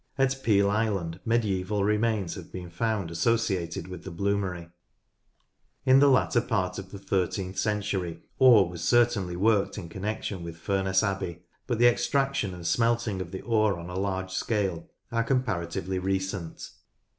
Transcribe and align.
At 0.17 0.41
Peel 0.41 0.67
Island 0.67 1.19
medieval 1.25 1.83
remains 1.83 2.33
have 2.33 2.51
been 2.51 2.71
found 2.71 3.11
associated 3.11 3.87
with 3.87 4.03
the 4.03 4.09
bloomery. 4.11 4.71
In 5.85 5.99
the 5.99 6.07
latter 6.09 6.41
part 6.41 6.79
of 6.79 6.89
the 6.89 6.97
thirteenth 6.97 7.59
century 7.59 8.23
ore 8.39 8.67
was 8.67 8.81
certainly 8.83 9.35
worked 9.35 9.77
in 9.77 9.89
connection 9.89 10.43
with 10.43 10.57
Furness 10.57 11.03
Abbey, 11.03 11.43
but 11.67 11.77
the 11.77 11.85
extraction 11.87 12.51
and 12.55 12.65
smelting 12.65 13.21
of 13.21 13.29
the 13.29 13.41
ore 13.41 13.77
on 13.77 13.91
a 13.91 13.95
large 13.99 14.31
scale 14.31 14.89
are 15.11 15.23
comparatively 15.23 15.99
recent. 15.99 16.71